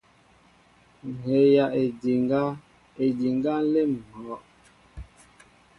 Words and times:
Ŋhɛjaʼédiŋga, 1.09 2.41
édiŋga 3.03 3.53
nlém 3.63 3.91
ŋhɔʼ. 4.19 4.41